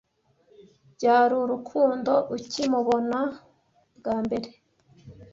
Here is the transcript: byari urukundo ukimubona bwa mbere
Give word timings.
byari 0.93 1.33
urukundo 1.43 2.13
ukimubona 2.35 3.19
bwa 3.97 4.15
mbere 4.25 4.49